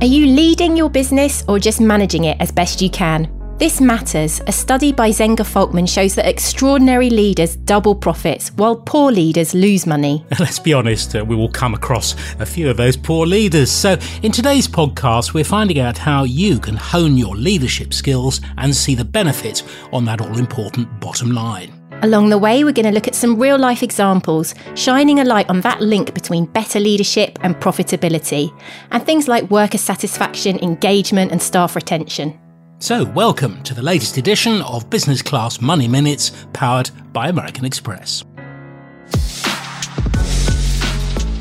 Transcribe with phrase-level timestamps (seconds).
[0.00, 3.28] Are you leading your business or just managing it as best you can?
[3.58, 4.40] This matters.
[4.46, 9.86] A study by Zenger Folkman shows that extraordinary leaders double profits while poor leaders lose
[9.86, 10.24] money.
[10.40, 13.70] Let's be honest, uh, we will come across a few of those poor leaders.
[13.70, 18.74] So, in today's podcast, we're finding out how you can hone your leadership skills and
[18.74, 19.62] see the benefit
[19.92, 21.79] on that all important bottom line.
[22.02, 25.50] Along the way, we're going to look at some real life examples, shining a light
[25.50, 28.58] on that link between better leadership and profitability,
[28.90, 32.40] and things like worker satisfaction, engagement, and staff retention.
[32.78, 38.24] So, welcome to the latest edition of Business Class Money Minutes powered by American Express.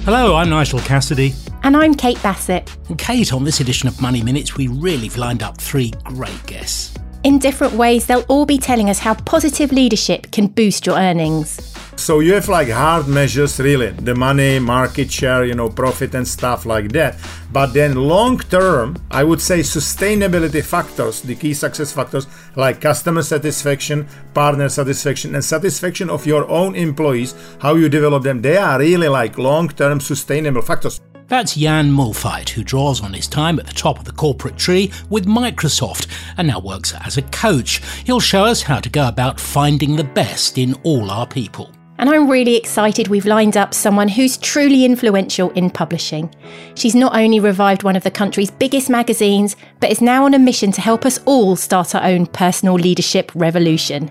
[0.03, 1.35] Hello, I'm Nigel Cassidy.
[1.63, 2.75] And I'm Kate Bassett.
[2.89, 6.45] And Kate, on this edition of Money Minutes, we really have lined up three great
[6.45, 6.99] guests.
[7.21, 11.59] In different ways, they'll all be telling us how positive leadership can boost your earnings.
[11.97, 16.25] So you have like hard measures really, the money, market share, you know, profit and
[16.25, 17.17] stuff like that.
[17.51, 23.21] But then long term, I would say sustainability factors, the key success factors like customer
[23.21, 28.79] satisfaction, partner satisfaction and satisfaction of your own employees, how you develop them, they are
[28.79, 31.01] really like long term sustainable factors.
[31.29, 34.91] That's Jan Mühlfeit, who draws on his time at the top of the corporate tree
[35.11, 37.83] with Microsoft and now works as a coach.
[38.03, 41.69] He'll show us how to go about finding the best in all our people.
[41.99, 46.33] And I'm really excited we've lined up someone who's truly influential in publishing.
[46.73, 50.39] She's not only revived one of the country's biggest magazines, but is now on a
[50.39, 54.09] mission to help us all start our own personal leadership revolution.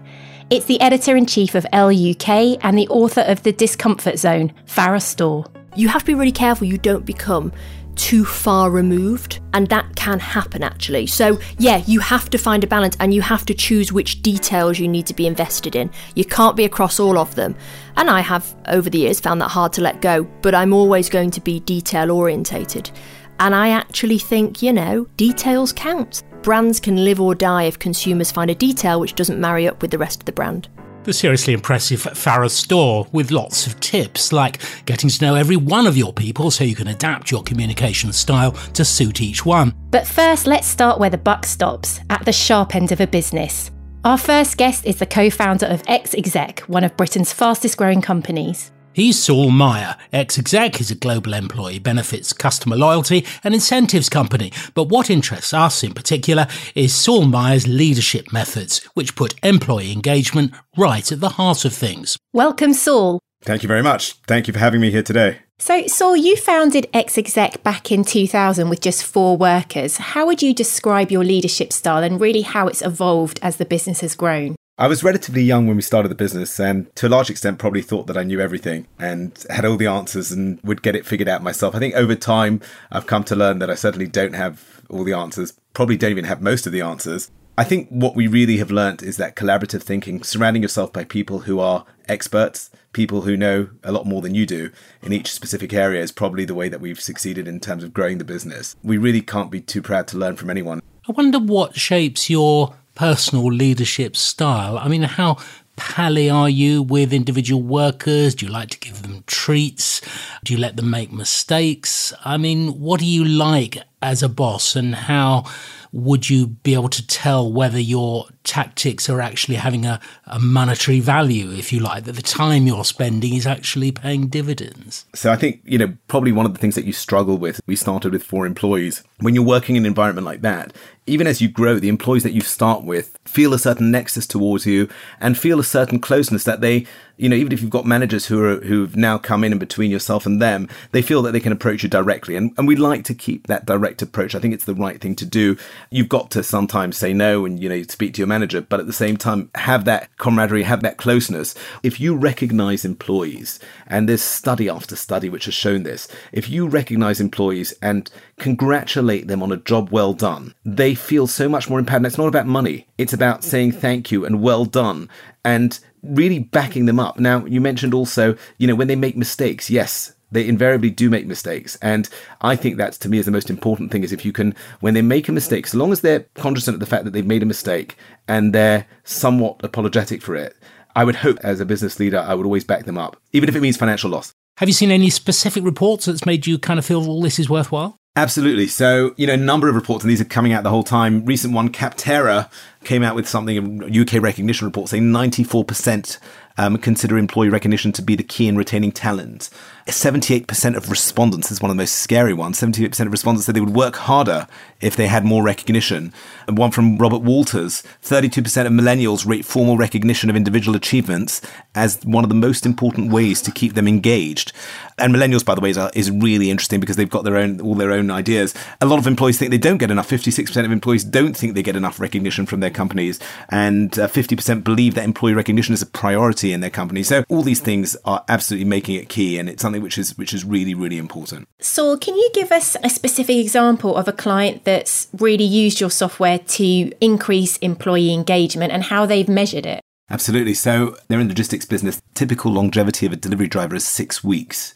[0.50, 4.52] It's the editor in chief of Elle UK and the author of The Discomfort Zone,
[4.66, 5.46] Farah Storr.
[5.78, 7.52] You have to be really careful you don't become
[7.94, 11.06] too far removed, and that can happen actually.
[11.06, 14.80] So, yeah, you have to find a balance and you have to choose which details
[14.80, 15.88] you need to be invested in.
[16.16, 17.54] You can't be across all of them.
[17.96, 21.08] And I have, over the years, found that hard to let go, but I'm always
[21.08, 22.90] going to be detail orientated.
[23.38, 26.24] And I actually think, you know, details count.
[26.42, 29.92] Brands can live or die if consumers find a detail which doesn't marry up with
[29.92, 30.68] the rest of the brand
[31.08, 35.86] the seriously impressive Farah Storr with lots of tips like getting to know every one
[35.86, 39.72] of your people so you can adapt your communication style to suit each one.
[39.90, 43.70] But first, let's start where the buck stops at the sharp end of a business.
[44.04, 48.70] Our first guest is the co founder of Xexec, one of Britain's fastest growing companies.
[48.98, 49.94] He's Saul Meyer.
[50.12, 54.50] Xexec is a global employee benefits, customer loyalty, and incentives company.
[54.74, 60.52] But what interests us in particular is Saul Meyer's leadership methods, which put employee engagement
[60.76, 62.18] right at the heart of things.
[62.32, 63.20] Welcome, Saul.
[63.42, 64.14] Thank you very much.
[64.26, 65.42] Thank you for having me here today.
[65.60, 69.98] So, Saul, you founded Xexec back in 2000 with just four workers.
[69.98, 74.00] How would you describe your leadership style and really how it's evolved as the business
[74.00, 74.56] has grown?
[74.80, 77.82] I was relatively young when we started the business, and to a large extent, probably
[77.82, 81.28] thought that I knew everything and had all the answers and would get it figured
[81.28, 81.74] out myself.
[81.74, 82.60] I think over time,
[82.92, 86.26] I've come to learn that I certainly don't have all the answers, probably don't even
[86.26, 87.28] have most of the answers.
[87.58, 91.40] I think what we really have learned is that collaborative thinking, surrounding yourself by people
[91.40, 94.70] who are experts, people who know a lot more than you do
[95.02, 98.18] in each specific area, is probably the way that we've succeeded in terms of growing
[98.18, 98.76] the business.
[98.84, 100.80] We really can't be too proud to learn from anyone.
[101.08, 104.76] I wonder what shapes your personal leadership style.
[104.76, 105.36] I mean, how
[105.76, 108.34] pally are you with individual workers?
[108.34, 110.00] Do you like to give them treats?
[110.42, 112.12] Do you let them make mistakes?
[112.24, 115.44] I mean, what do you like as a boss and how
[115.92, 121.00] would you be able to tell whether your tactics are actually having a, a, monetary
[121.00, 125.06] value, if you like, that the time you're spending is actually paying dividends?
[125.14, 127.76] So I think, you know, probably one of the things that you struggle with, we
[127.76, 129.02] started with four employees.
[129.20, 130.72] When you're working in an environment like that,
[131.08, 134.66] even as you grow, the employees that you start with feel a certain nexus towards
[134.66, 134.88] you
[135.20, 138.42] and feel a certain closeness that they, you know, even if you've got managers who
[138.42, 141.52] are who've now come in and between yourself and them, they feel that they can
[141.52, 142.36] approach you directly.
[142.36, 144.34] And and we like to keep that direct approach.
[144.34, 145.56] I think it's the right thing to do.
[145.90, 148.86] You've got to sometimes say no and you know speak to your manager, but at
[148.86, 151.54] the same time have that camaraderie, have that closeness.
[151.82, 156.66] If you recognize employees, and there's study after study which has shown this, if you
[156.66, 161.78] recognize employees and congratulate them on a job well done, they feel so much more
[161.78, 161.98] empowered.
[161.98, 162.86] And it's not about money.
[162.98, 165.08] It's about saying thank you and well done
[165.44, 167.18] and really backing them up.
[167.18, 171.26] Now, you mentioned also, you know, when they make mistakes, yes, they invariably do make
[171.26, 171.76] mistakes.
[171.82, 172.08] And
[172.40, 174.94] I think that's to me is the most important thing is if you can, when
[174.94, 177.42] they make a mistake, so long as they're cognizant of the fact that they've made
[177.42, 177.96] a mistake
[178.26, 180.56] and they're somewhat apologetic for it,
[180.94, 183.56] I would hope as a business leader, I would always back them up, even if
[183.56, 184.32] it means financial loss.
[184.58, 187.48] Have you seen any specific reports that's made you kind of feel all this is
[187.48, 187.96] worthwhile?
[188.16, 188.66] Absolutely.
[188.66, 191.24] So, you know, a number of reports, and these are coming out the whole time.
[191.24, 192.50] Recent one, Capterra,
[192.82, 196.18] came out with something, a UK recognition report saying 94%
[196.56, 199.50] um, consider employee recognition to be the key in retaining talent.
[199.88, 203.60] 78% of respondents, is one of the most scary ones, 78% of respondents said they
[203.60, 204.46] would work harder
[204.80, 206.12] if they had more recognition.
[206.46, 211.40] And one from Robert Walters 32% of millennials rate formal recognition of individual achievements
[211.74, 214.52] as one of the most important ways to keep them engaged.
[214.98, 217.74] And millennials, by the way, is, is really interesting because they've got their own all
[217.74, 218.54] their own ideas.
[218.80, 220.08] A lot of employees think they don't get enough.
[220.08, 224.64] 56% of employees don't think they get enough recognition from their companies, and uh, 50%
[224.64, 227.02] believe that employee recognition is a priority in their company.
[227.02, 230.32] So all these things are absolutely making it key, and it's something which is which
[230.34, 231.48] is really really important.
[231.60, 235.90] Saul, can you give us a specific example of a client that's really used your
[235.90, 239.80] software to increase employee engagement and how they've measured it?
[240.10, 240.54] Absolutely.
[240.54, 242.00] So they're in the logistics business.
[242.14, 244.72] Typical longevity of a delivery driver is six weeks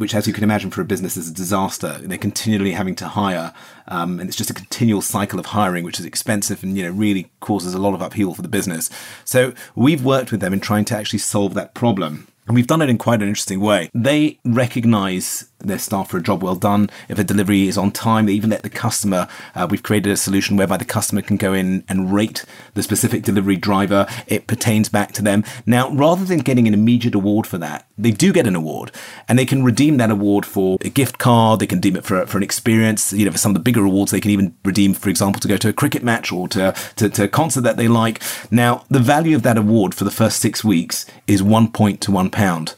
[0.00, 1.98] which, as you can imagine, for a business is a disaster.
[2.00, 3.52] They're continually having to hire,
[3.86, 6.90] um, and it's just a continual cycle of hiring, which is expensive and you know
[6.90, 8.88] really causes a lot of upheaval for the business.
[9.26, 12.28] So we've worked with them in trying to actually solve that problem.
[12.46, 13.90] And we've done it in quite an interesting way.
[13.94, 16.90] They recognize their staff for a job well done.
[17.08, 20.16] If a delivery is on time, they even let the customer, uh, we've created a
[20.16, 24.06] solution whereby the customer can go in and rate the specific delivery driver.
[24.26, 25.44] It pertains back to them.
[25.66, 28.92] Now, rather than getting an immediate award for that, they do get an award
[29.28, 31.60] and they can redeem that award for a gift card.
[31.60, 33.12] They can redeem it for, for an experience.
[33.12, 35.48] You know, for some of the bigger awards, they can even redeem, for example, to
[35.48, 38.22] go to a cricket match or to, to, to a concert that they like.
[38.50, 42.12] Now, the value of that award for the first six weeks is one point to
[42.12, 42.74] one pound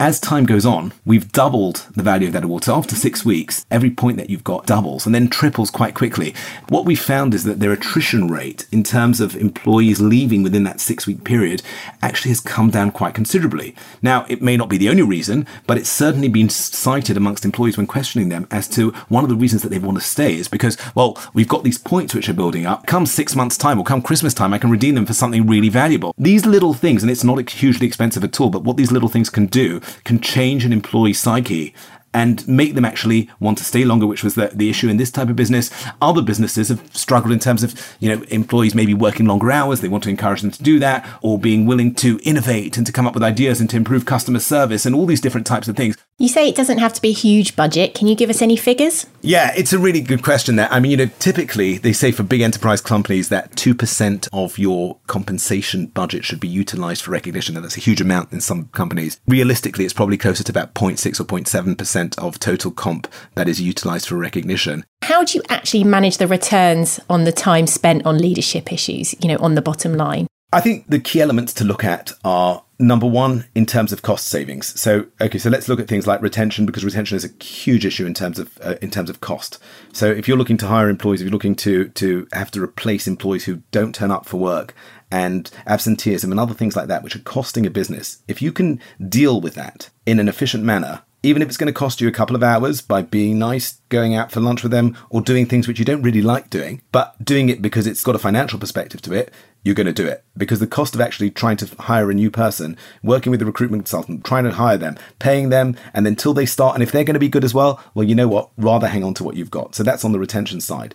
[0.00, 2.64] as time goes on, we've doubled the value of that award.
[2.64, 6.34] So after six weeks, every point that you've got doubles and then triples quite quickly.
[6.70, 10.80] What we found is that their attrition rate in terms of employees leaving within that
[10.80, 11.62] six week period
[12.00, 13.76] actually has come down quite considerably.
[14.00, 17.76] Now, it may not be the only reason, but it's certainly been cited amongst employees
[17.76, 20.48] when questioning them as to one of the reasons that they want to stay is
[20.48, 22.86] because, well, we've got these points which are building up.
[22.86, 25.68] Come six months' time or come Christmas time, I can redeem them for something really
[25.68, 26.14] valuable.
[26.16, 29.28] These little things, and it's not hugely expensive at all, but what these little things
[29.28, 31.74] can do can change an employee psyche
[32.12, 35.10] and make them actually want to stay longer, which was the, the issue in this
[35.10, 35.70] type of business.
[36.02, 39.80] Other businesses have struggled in terms of, you know, employees maybe working longer hours.
[39.80, 42.92] They want to encourage them to do that or being willing to innovate and to
[42.92, 45.76] come up with ideas and to improve customer service and all these different types of
[45.76, 45.96] things.
[46.20, 47.94] You say it doesn't have to be a huge budget.
[47.94, 49.06] Can you give us any figures?
[49.22, 50.68] Yeah, it's a really good question there.
[50.70, 54.98] I mean, you know, typically they say for big enterprise companies that 2% of your
[55.06, 57.56] compensation budget should be utilized for recognition.
[57.56, 59.18] And that's a huge amount in some companies.
[59.26, 64.06] Realistically, it's probably closer to about 0.6 or 0.7% of total comp that is utilized
[64.06, 64.84] for recognition.
[65.00, 69.28] How do you actually manage the returns on the time spent on leadership issues, you
[69.28, 70.26] know, on the bottom line?
[70.52, 74.26] I think the key elements to look at are number one in terms of cost
[74.26, 74.78] savings.
[74.80, 78.04] So okay, so let's look at things like retention because retention is a huge issue
[78.04, 79.58] in terms of uh, in terms of cost.
[79.92, 83.06] So if you're looking to hire employees, if you're looking to to have to replace
[83.06, 84.74] employees who don't turn up for work
[85.10, 88.80] and absenteeism and other things like that, which are costing a business, if you can
[89.08, 92.12] deal with that in an efficient manner even if it's going to cost you a
[92.12, 95.68] couple of hours by being nice, going out for lunch with them, or doing things
[95.68, 99.02] which you don't really like doing, but doing it because it's got a financial perspective
[99.02, 99.32] to it,
[99.62, 100.24] you're going to do it.
[100.36, 103.84] Because the cost of actually trying to hire a new person, working with a recruitment
[103.84, 107.04] consultant, trying to hire them, paying them, and then until they start, and if they're
[107.04, 108.50] going to be good as well, well, you know what?
[108.56, 109.74] Rather hang on to what you've got.
[109.74, 110.94] So that's on the retention side.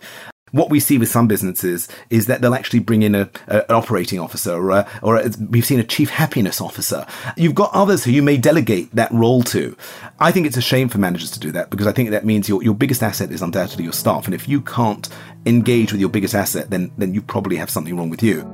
[0.56, 3.76] What we see with some businesses is that they'll actually bring in a, a, an
[3.76, 7.06] operating officer or, a, or a, we've seen a chief happiness officer.
[7.36, 9.76] You've got others who you may delegate that role to.
[10.18, 12.48] I think it's a shame for managers to do that because I think that means
[12.48, 14.24] your, your biggest asset is undoubtedly your staff.
[14.24, 15.06] And if you can't
[15.44, 18.50] engage with your biggest asset, then, then you probably have something wrong with you.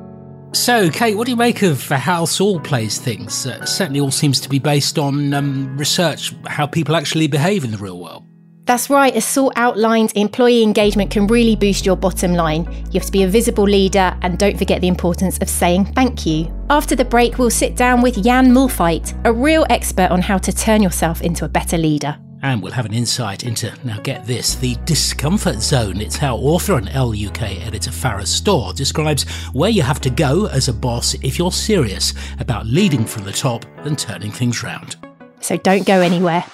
[0.55, 3.47] So, Kate, what do you make of how Saul plays things?
[3.47, 7.71] Uh, certainly all seems to be based on um, research, how people actually behave in
[7.71, 8.27] the real world.
[8.65, 12.65] That's right, as Saul outlined, employee engagement can really boost your bottom line.
[12.93, 16.25] You have to be a visible leader and don't forget the importance of saying thank
[16.25, 16.53] you.
[16.71, 20.53] After the break, we'll sit down with Jan Mühlfeit, a real expert on how to
[20.53, 22.17] turn yourself into a better leader.
[22.43, 26.01] And we'll have an insight into, now get this, the discomfort zone.
[26.01, 30.47] It's how author and Elle UK editor Farah Storr describes where you have to go
[30.47, 34.97] as a boss if you're serious about leading from the top and turning things round.
[35.41, 36.45] So don't go anywhere.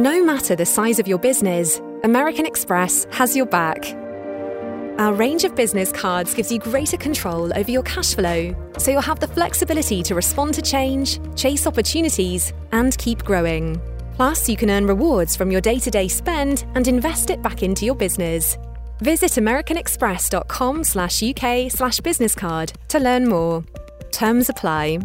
[0.00, 3.84] No matter the size of your business, American Express has your back.
[4.98, 9.02] Our range of business cards gives you greater control over your cash flow, so you'll
[9.02, 13.78] have the flexibility to respond to change, chase opportunities, and keep growing.
[14.14, 17.62] Plus, you can earn rewards from your day to day spend and invest it back
[17.62, 18.56] into your business.
[19.02, 23.62] Visit AmericanExpress.com slash UK slash business card to learn more.
[24.12, 25.00] Terms apply.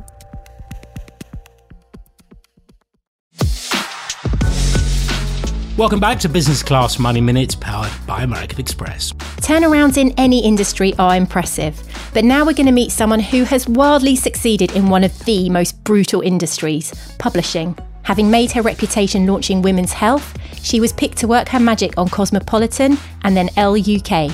[5.77, 9.11] Welcome back to Business Class Money Minutes powered by American Express.
[9.41, 13.67] Turnarounds in any industry are impressive, But now we're going to meet someone who has
[13.67, 17.77] wildly succeeded in one of the most brutal industries, publishing.
[18.03, 22.07] Having made her reputation launching women's health, she was picked to work her magic on
[22.07, 24.31] Cosmopolitan and then Elle UK.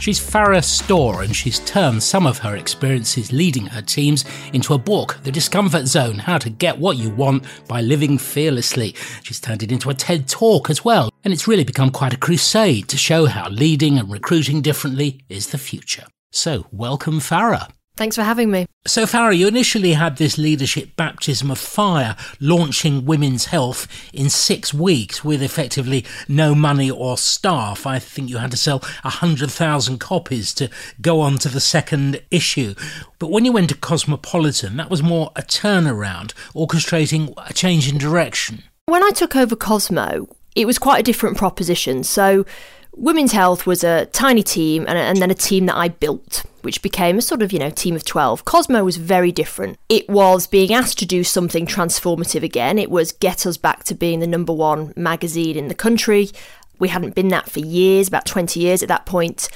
[0.00, 4.78] She's Farah Storr, and she's turned some of her experiences leading her teams into a
[4.78, 8.94] book, The Discomfort Zone How to Get What You Want by Living Fearlessly.
[9.22, 12.18] She's turned it into a TED talk as well, and it's really become quite a
[12.18, 16.04] crusade to show how leading and recruiting differently is the future.
[16.30, 17.68] So, welcome, Farah.
[17.98, 18.66] Thanks for having me.
[18.86, 24.72] So, Farah, you initially had this leadership baptism of fire, launching women's health in six
[24.72, 27.88] weeks with effectively no money or staff.
[27.88, 32.76] I think you had to sell 100,000 copies to go on to the second issue.
[33.18, 37.98] But when you went to Cosmopolitan, that was more a turnaround, orchestrating a change in
[37.98, 38.62] direction.
[38.86, 42.04] When I took over Cosmo, it was quite a different proposition.
[42.04, 42.46] So,
[42.94, 46.82] Women's Health was a tiny team and, and, then a team that I built, which
[46.82, 48.44] became a sort of, you know, team of 12.
[48.44, 49.78] Cosmo was very different.
[49.88, 52.78] It was being asked to do something transformative again.
[52.78, 56.30] It was get us back to being the number one magazine in the country.
[56.78, 59.48] We hadn't been that for years, about 20 years at that point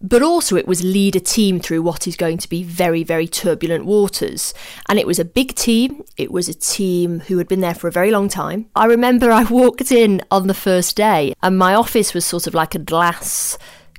[0.00, 3.26] but also it was lead a team through what is going to be very, very
[3.26, 4.54] turbulent waters.
[4.88, 6.04] And it was a big team.
[6.16, 8.66] It was a team who had been there for a very long time.
[8.74, 12.54] I remember I walked in on the first day, and my office was sort of
[12.54, 13.58] like a glass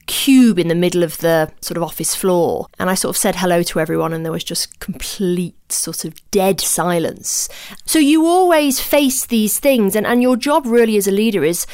[0.09, 2.65] cube in the middle of the sort of office floor.
[2.79, 6.15] And I sort of said hello to everyone, and there was just complete sort of
[6.31, 7.47] dead silence.
[7.85, 11.67] So you always face these things, and, and your job really as a leader is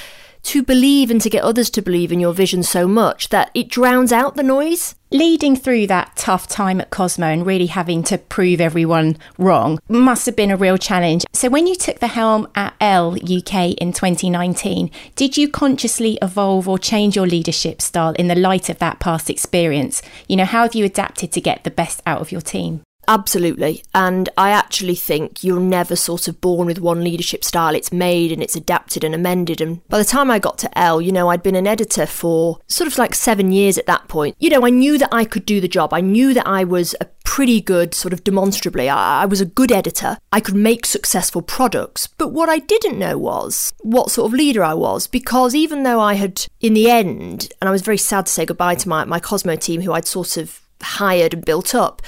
[0.46, 3.68] to believe and to get others to believe in your vision so much that it
[3.68, 4.96] drowns out the noise.
[5.12, 10.26] Leading through that tough time at Cosmo and really having to prove everyone wrong must
[10.26, 11.26] have been a real challenge.
[11.32, 16.68] So, when you took the helm at Elle UK in 2019, did you consciously evolve
[16.68, 20.02] or change your leadership style in the light of that past experience?
[20.28, 22.82] You know, how have you adapted to get the best out of your team?
[23.08, 23.84] Absolutely.
[23.94, 27.76] And I actually think you're never sort of born with one leadership style.
[27.76, 29.62] It's made and it's adapted and amended.
[29.62, 32.60] And by the time I got to Elle, you know, I'd been an editor for
[32.68, 34.36] sort of like seven years at that point.
[34.40, 35.94] You know, I knew that I could do the job.
[35.94, 39.46] I knew that I was a pretty good, sort of demonstrably, I, I was a
[39.46, 40.18] good editor.
[40.32, 42.08] I could make successful products.
[42.08, 46.00] But what I didn't know was what sort of leader I was, because even though
[46.00, 49.04] I had, in the end, and I was very sad to say goodbye to my,
[49.06, 52.02] my Cosmo team who I'd sort of hired and built up,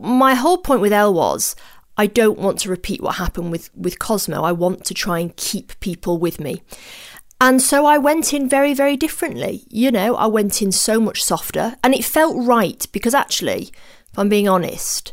[0.00, 1.56] my whole point with Elle was
[1.96, 4.42] I don't want to repeat what happened with, with Cosmo.
[4.42, 6.62] I want to try and keep people with me.
[7.40, 9.64] And so I went in very, very differently.
[9.68, 13.72] You know, I went in so much softer and it felt right because actually,
[14.10, 15.12] if I'm being honest,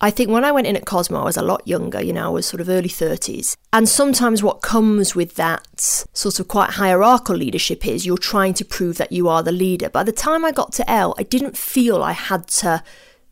[0.00, 2.26] I think when I went in at Cosmo, I was a lot younger, you know,
[2.26, 3.56] I was sort of early 30s.
[3.72, 8.64] And sometimes what comes with that sort of quite hierarchical leadership is you're trying to
[8.64, 9.88] prove that you are the leader.
[9.88, 12.82] By the time I got to Elle, I didn't feel I had to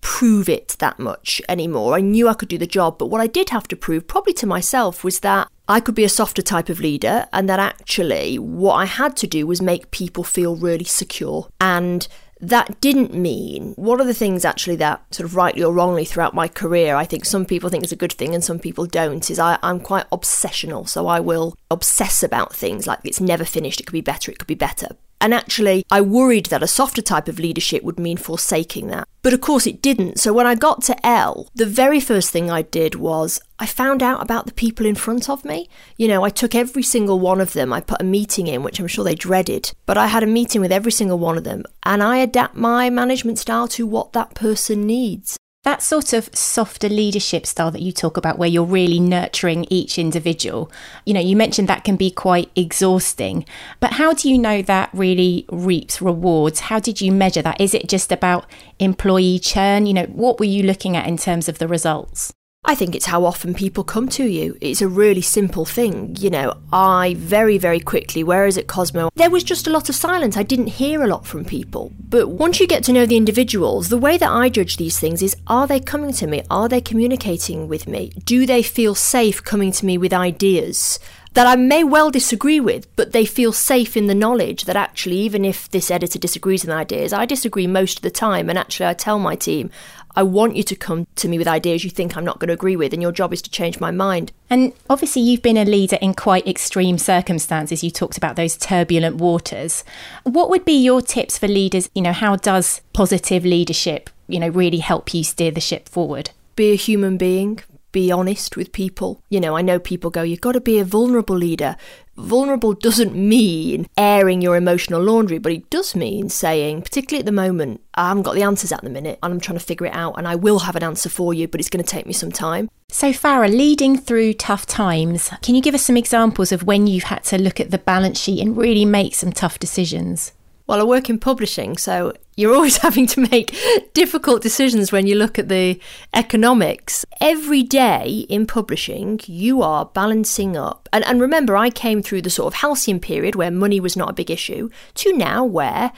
[0.07, 1.97] prove it that much anymore.
[1.97, 4.33] I knew I could do the job, but what I did have to prove, probably
[4.35, 8.39] to myself, was that I could be a softer type of leader and that actually
[8.39, 11.49] what I had to do was make people feel really secure.
[11.61, 12.07] And
[12.41, 16.35] that didn't mean one of the things actually that sort of rightly or wrongly throughout
[16.35, 19.31] my career i think some people think is a good thing and some people don't
[19.31, 23.81] is I, i'm quite obsessional so i will obsess about things like it's never finished
[23.81, 24.89] it could be better it could be better
[25.21, 29.09] and actually, I worried that a softer type of leadership would mean forsaking that.
[29.23, 30.21] But of course, it didn't.
[30.21, 34.03] So when I got to Elle, the very first thing I did was I found
[34.03, 35.69] out about the people in front of me.
[35.97, 38.79] You know, I took every single one of them, I put a meeting in, which
[38.79, 41.65] I'm sure they dreaded, but I had a meeting with every single one of them,
[41.83, 45.39] and I adapt my management style to what that person needs.
[45.67, 49.99] That sort of softer leadership style that you talk about, where you're really nurturing each
[49.99, 50.71] individual,
[51.05, 53.45] you know, you mentioned that can be quite exhausting.
[53.81, 56.61] But how do you know that really reaps rewards?
[56.61, 57.61] How did you measure that?
[57.61, 59.87] Is it just about employee churn?
[59.87, 62.33] You know, what were you looking at in terms of the results?
[62.69, 64.59] I think it's how often people come to you.
[64.61, 66.17] It's a really simple thing.
[66.19, 69.95] You know, I very, very quickly, whereas at Cosmo, there was just a lot of
[69.95, 70.37] silence.
[70.37, 71.93] I didn't hear a lot from people.
[72.09, 75.23] But once you get to know the individuals, the way that I judge these things
[75.23, 76.43] is are they coming to me?
[76.51, 78.13] Are they communicating with me?
[78.25, 80.99] Do they feel safe coming to me with ideas?
[81.37, 85.19] that I may well disagree with, but they feel safe in the knowledge that actually,
[85.19, 88.49] even if this editor disagrees with ideas, I disagree most of the time.
[88.49, 89.71] And actually, I tell my team,
[90.17, 92.55] I want you to come to me with ideas you think I'm not going to
[92.55, 94.33] agree with, and your job is to change my mind.
[94.49, 97.85] And obviously, you've been a leader in quite extreme circumstances.
[97.85, 99.85] You talked about those turbulent waters.
[100.25, 101.91] What would be your tips for leaders?
[101.95, 106.31] You know, how does positive leadership, you know, really help you steer the ship forward?
[106.57, 107.61] Be a human being,
[107.97, 109.23] be honest with people.
[109.31, 111.77] You know, I know people go, you've got to be a vulnerable leader.
[112.19, 117.33] Vulnerable doesn't mean airing your emotional laundry, but it does mean saying, particularly at the
[117.33, 119.95] moment, I haven't got the answers at the minute and I'm trying to figure it
[119.95, 122.13] out and I will have an answer for you, but it's going to take me
[122.13, 122.69] some time.
[122.91, 127.05] So, Farah, leading through tough times, can you give us some examples of when you've
[127.05, 130.33] had to look at the balance sheet and really make some tough decisions?
[130.67, 133.57] Well, I work in publishing, so you're always having to make
[133.95, 135.81] difficult decisions when you look at the
[136.13, 137.05] economics.
[137.21, 140.89] Every day in publishing, you are balancing up.
[140.93, 144.11] And, and remember, I came through the sort of halcyon period where money was not
[144.11, 145.93] a big issue to now where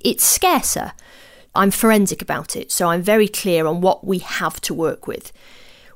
[0.00, 0.92] it's scarcer.
[1.54, 5.32] I'm forensic about it, so I'm very clear on what we have to work with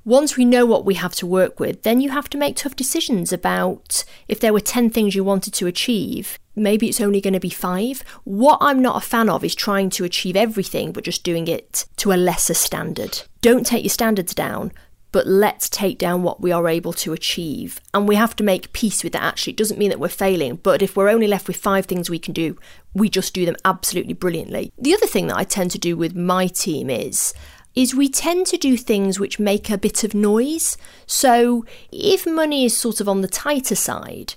[0.07, 2.77] once we know what we have to work with, then you have to make tough
[2.77, 7.35] decisions about if there were 10 things you wanted to achieve, maybe it's only going
[7.35, 8.05] to be five.
[8.23, 11.87] What I'm not a fan of is trying to achieve everything but just doing it
[11.97, 13.23] to a lesser standard.
[13.41, 14.71] Don't take your standards down,
[15.11, 17.81] but let's take down what we are able to achieve.
[17.93, 19.55] And we have to make peace with that actually.
[19.55, 22.21] It doesn't mean that we're failing, but if we're only left with five things we
[22.21, 22.57] can do,
[22.95, 24.73] we just do them absolutely brilliantly.
[24.79, 27.35] The other thing that I tend to do with my team is
[27.77, 30.77] is we tend to do things which make a bit of noise.
[31.07, 34.35] So if money is sort of on the tighter side,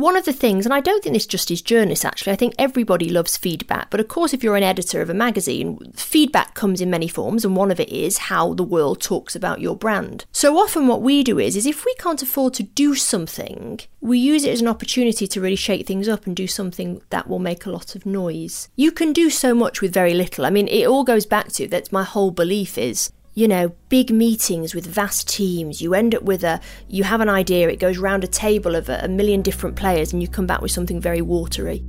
[0.00, 2.54] one of the things, and I don't think this just is journalists actually, I think
[2.58, 3.90] everybody loves feedback.
[3.90, 7.44] But of course, if you're an editor of a magazine, feedback comes in many forms,
[7.44, 10.24] and one of it is how the world talks about your brand.
[10.32, 14.18] So often, what we do is, is if we can't afford to do something, we
[14.18, 17.38] use it as an opportunity to really shake things up and do something that will
[17.38, 18.68] make a lot of noise.
[18.76, 20.46] You can do so much with very little.
[20.46, 24.10] I mean, it all goes back to that's my whole belief is you know, big
[24.10, 25.80] meetings with vast teams.
[25.80, 28.90] You end up with a, you have an idea, it goes round a table of
[28.90, 31.82] a, a million different players, and you come back with something very watery.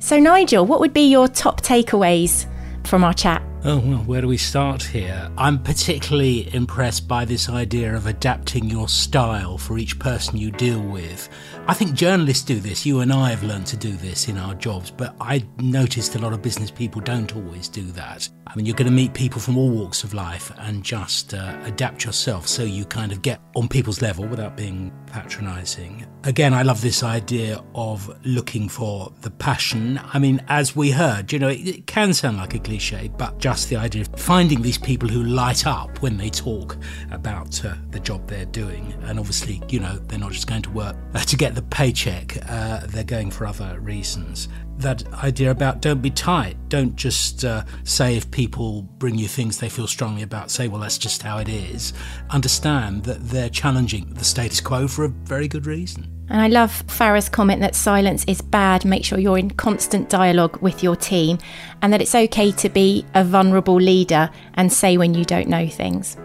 [0.00, 2.44] So, Nigel, what would be your top takeaways
[2.86, 3.42] from our chat?
[3.64, 5.30] Oh, well, where do we start here?
[5.38, 10.82] I'm particularly impressed by this idea of adapting your style for each person you deal
[10.82, 11.30] with.
[11.68, 12.84] I think journalists do this.
[12.84, 16.18] You and I have learned to do this in our jobs, but I noticed a
[16.18, 18.28] lot of business people don't always do that.
[18.48, 21.56] I mean, you're going to meet people from all walks of life and just uh,
[21.62, 26.04] adapt yourself so you kind of get on people's level without being patronizing.
[26.24, 30.00] Again, I love this idea of looking for the passion.
[30.12, 33.38] I mean, as we heard, you know, it, it can sound like a cliche, but
[33.38, 36.76] just the idea of finding these people who light up when they talk
[37.10, 38.92] about uh, the job they're doing.
[39.04, 42.36] And obviously, you know, they're not just going to work uh, to get the paycheck,
[42.48, 44.48] uh, they're going for other reasons.
[44.78, 49.58] That idea about don't be tight, don't just uh, say if people bring you things
[49.58, 51.92] they feel strongly about, say, well, that's just how it is.
[52.30, 56.08] Understand that they're challenging the status quo for a very good reason.
[56.28, 58.84] And I love Farah's comment that silence is bad.
[58.84, 61.38] Make sure you're in constant dialogue with your team
[61.82, 65.68] and that it's okay to be a vulnerable leader and say when you don't know
[65.68, 66.16] things.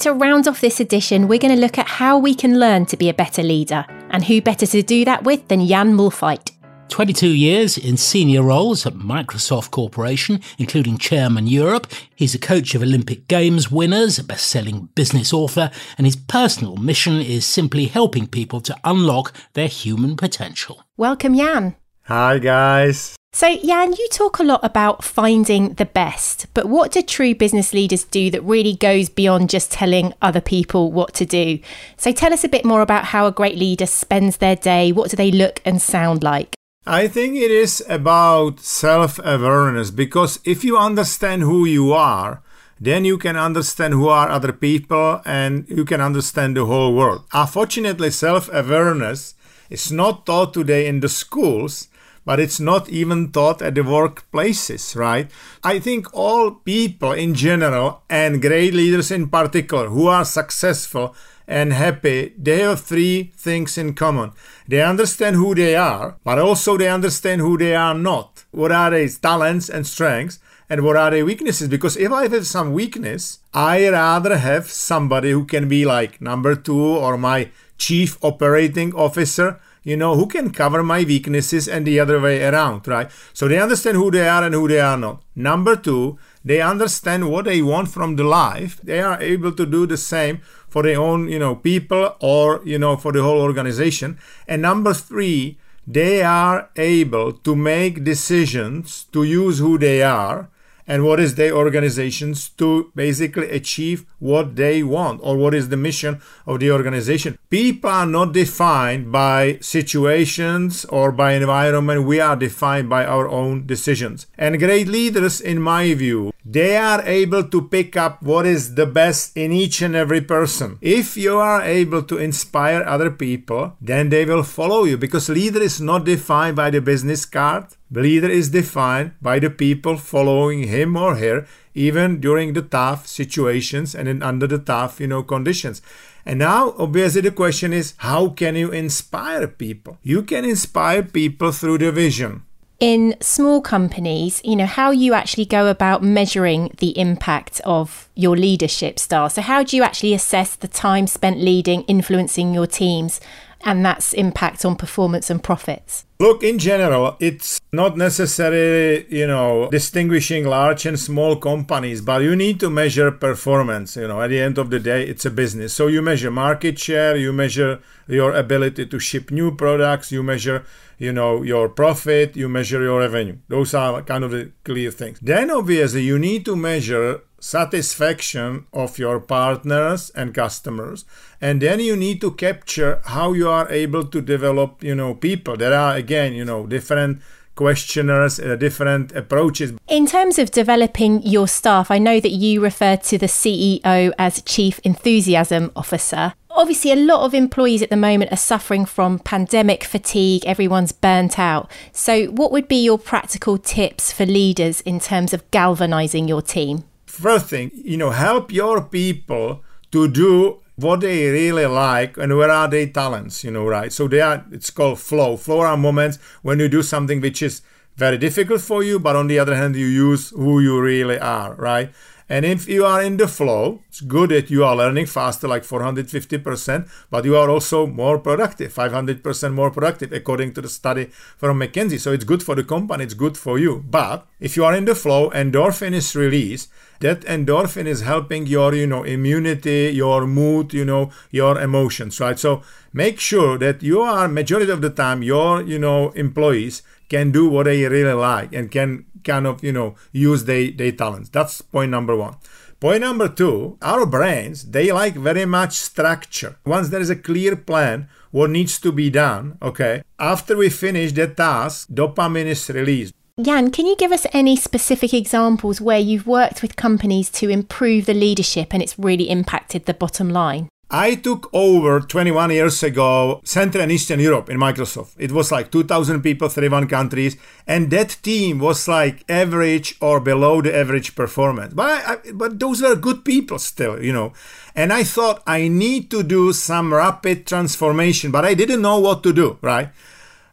[0.00, 2.96] To round off this edition, we're going to look at how we can learn to
[2.96, 3.84] be a better leader.
[4.10, 6.52] And who better to do that with than Jan Mühlfeit?
[6.88, 11.86] 22 years in senior roles at Microsoft Corporation, including Chairman Europe.
[12.14, 16.76] He's a coach of Olympic Games winners, a best selling business author, and his personal
[16.76, 20.82] mission is simply helping people to unlock their human potential.
[20.96, 21.76] Welcome, Jan.
[22.04, 23.16] Hi, guys.
[23.38, 27.72] So, Jan, you talk a lot about finding the best, but what do true business
[27.72, 31.60] leaders do that really goes beyond just telling other people what to do?
[31.96, 34.90] So, tell us a bit more about how a great leader spends their day.
[34.90, 36.56] What do they look and sound like?
[36.84, 42.42] I think it is about self awareness because if you understand who you are,
[42.80, 47.22] then you can understand who are other people and you can understand the whole world.
[47.32, 49.34] Unfortunately, self awareness
[49.70, 51.86] is not taught today in the schools
[52.24, 55.30] but it's not even taught at the workplaces, right?
[55.62, 61.14] I think all people in general and great leaders in particular who are successful
[61.46, 64.32] and happy, they have three things in common.
[64.66, 68.44] They understand who they are, but also they understand who they are not.
[68.50, 70.38] What are their talents and strengths?
[70.70, 75.30] and what are their weaknesses because if i have some weakness i rather have somebody
[75.30, 80.50] who can be like number two or my chief operating officer you know, who can
[80.50, 83.10] cover my weaknesses and the other way around, right?
[83.32, 85.22] So they understand who they are and who they are not.
[85.34, 88.78] Number two, they understand what they want from the life.
[88.82, 92.78] They are able to do the same for their own, you know, people or, you
[92.78, 94.18] know, for the whole organization.
[94.46, 100.50] And number three, they are able to make decisions to use who they are
[100.88, 105.76] and what is their organizations to basically achieve what they want or what is the
[105.76, 107.38] mission of the organization.
[107.50, 112.04] People are not defined by situations or by environment.
[112.04, 114.26] We are defined by our own decisions.
[114.36, 118.86] And great leaders, in my view, they are able to pick up what is the
[118.86, 120.78] best in each and every person.
[120.80, 125.60] If you are able to inspire other people, then they will follow you because leader
[125.60, 127.66] is not defined by the business card.
[127.90, 133.06] The leader is defined by the people following him or her, even during the tough
[133.06, 135.80] situations and in under the tough, you know, conditions.
[136.26, 139.96] And now, obviously, the question is, how can you inspire people?
[140.02, 142.42] You can inspire people through the vision
[142.80, 148.36] in small companies, you know, how you actually go about measuring the impact of your
[148.36, 149.28] leadership style.
[149.28, 153.20] So, how do you actually assess the time spent leading, influencing your teams,
[153.62, 156.04] and that's impact on performance and profits?
[156.20, 162.34] Look, in general, it's not necessarily, you know, distinguishing large and small companies, but you
[162.34, 163.96] need to measure performance.
[163.96, 165.74] You know, at the end of the day, it's a business.
[165.74, 170.64] So you measure market share, you measure your ability to ship new products, you measure
[170.98, 173.38] you know your profit you measure your revenue.
[173.48, 175.18] Those are kind of the clear things.
[175.20, 181.04] Then obviously you need to measure satisfaction of your partners and customers.
[181.40, 185.56] And then you need to capture how you are able to develop you know people.
[185.56, 187.22] There are again you know different
[187.58, 189.72] questioners, uh, different approaches.
[189.88, 194.40] In terms of developing your staff, I know that you refer to the CEO as
[194.42, 196.34] Chief Enthusiasm Officer.
[196.50, 201.36] Obviously, a lot of employees at the moment are suffering from pandemic fatigue, everyone's burnt
[201.36, 201.68] out.
[201.90, 206.84] So, what would be your practical tips for leaders in terms of galvanizing your team?
[207.06, 212.50] First thing, you know, help your people to do what they really like and where
[212.50, 213.92] are their talents you know right?
[213.92, 215.36] So they are it's called flow.
[215.36, 217.62] Flow are moments when you do something which is
[217.96, 221.54] very difficult for you but on the other hand you use who you really are
[221.54, 221.90] right
[222.28, 225.62] and if you are in the flow, it's good that you are learning faster, like
[225.62, 231.06] 450%, but you are also more productive, 500% more productive, according to the study
[231.38, 231.98] from McKinsey.
[231.98, 233.82] So it's good for the company, it's good for you.
[233.88, 236.70] But if you are in the flow, endorphin is released.
[237.00, 242.38] That endorphin is helping your, you know, immunity, your mood, you know, your emotions, right?
[242.38, 242.62] So
[242.92, 247.48] make sure that you are majority of the time your, you know, employees can do
[247.48, 251.28] what they really like and can kind of you know use their, their talents.
[251.30, 252.36] That's point number one.
[252.80, 256.56] Point number two our brains they like very much structure.
[256.64, 261.12] Once there is a clear plan what needs to be done okay after we finish
[261.12, 263.14] the task dopamine is released.
[263.40, 268.06] Jan, can you give us any specific examples where you've worked with companies to improve
[268.06, 270.68] the leadership and it's really impacted the bottom line?
[270.90, 275.12] I took over 21 years ago Central and Eastern Europe in Microsoft.
[275.18, 280.62] It was like 2,000 people, 31 countries, and that team was like average or below
[280.62, 281.74] the average performance.
[281.74, 284.32] But I, but those were good people still, you know.
[284.74, 289.22] And I thought I need to do some rapid transformation, but I didn't know what
[289.24, 289.90] to do, right?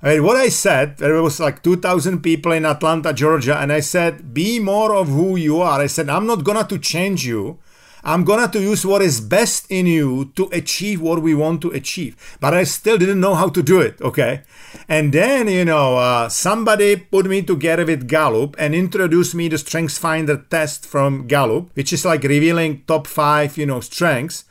[0.03, 3.79] I mean, what I said, there was like 2,000 people in Atlanta, Georgia, and I
[3.79, 5.79] said, be more of who you are.
[5.79, 7.57] I said, I'm not gonna to change you.
[8.07, 11.71] I'm gonna to use what is best in you to achieve what we want to
[11.71, 12.15] achieve.
[12.39, 14.43] But I still didn't know how to do it, okay?
[14.87, 19.57] And then, you know, uh, somebody put me together with Gallup and introduced me the
[19.57, 24.45] Strengths Finder test from Gallup, which is like revealing top five, you know, strengths.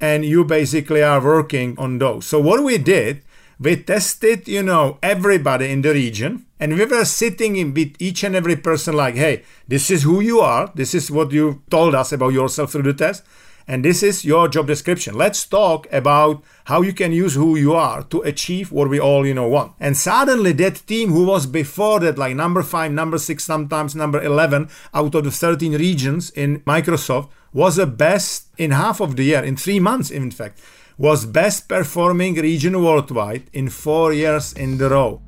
[0.00, 2.26] And you basically are working on those.
[2.26, 3.22] So what we did,
[3.60, 8.24] we tested, you know, everybody in the region and we were sitting in with each
[8.24, 10.72] and every person like, hey, this is who you are.
[10.74, 13.22] This is what you told us about yourself through the test.
[13.68, 15.14] And this is your job description.
[15.14, 19.26] Let's talk about how you can use who you are to achieve what we all,
[19.26, 19.74] you know, want.
[19.78, 24.22] And suddenly that team who was before that, like number five, number six, sometimes number
[24.22, 29.24] 11 out of the 13 regions in Microsoft was the best in half of the
[29.24, 30.58] year, in three months, in fact
[31.00, 35.22] was best performing region worldwide in four years in a row.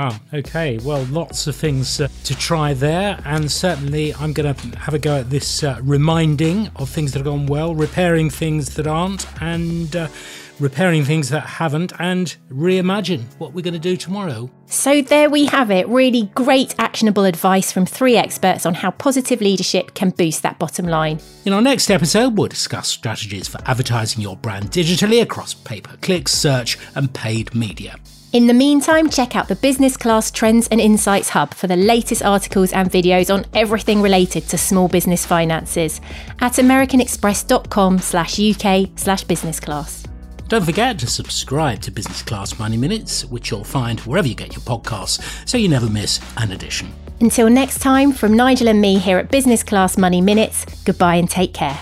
[0.00, 0.78] Wow, okay.
[0.78, 4.98] Well, lots of things uh, to try there, and certainly I'm going to have a
[4.98, 9.26] go at this uh, reminding of things that have gone well, repairing things that aren't,
[9.42, 10.08] and uh,
[10.58, 14.50] repairing things that haven't, and reimagine what we're going to do tomorrow.
[14.64, 15.86] So, there we have it.
[15.86, 20.86] Really great, actionable advice from three experts on how positive leadership can boost that bottom
[20.86, 21.20] line.
[21.44, 25.98] In our next episode, we'll discuss strategies for advertising your brand digitally across pay per
[25.98, 27.98] click, search, and paid media.
[28.32, 32.22] In the meantime, check out the Business Class Trends and Insights Hub for the latest
[32.22, 36.00] articles and videos on everything related to small business finances
[36.38, 40.06] at americanexpress.com slash UK slash business class.
[40.46, 44.54] Don't forget to subscribe to Business Class Money Minutes, which you'll find wherever you get
[44.54, 46.92] your podcasts, so you never miss an edition.
[47.20, 51.28] Until next time, from Nigel and me here at Business Class Money Minutes, goodbye and
[51.28, 51.80] take care.